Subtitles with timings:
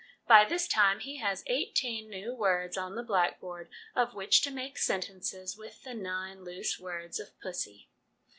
[0.27, 4.79] By this time he has eighteen new words on the blackboard of which to make
[4.79, 7.87] sentences with the nine loose words of 'pussy.'